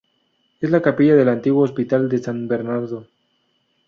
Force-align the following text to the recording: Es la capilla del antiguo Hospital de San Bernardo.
Es 0.61 0.67
la 0.71 0.81
capilla 0.81 1.15
del 1.15 1.29
antiguo 1.29 1.63
Hospital 1.63 2.09
de 2.09 2.17
San 2.17 2.47
Bernardo. 2.47 3.05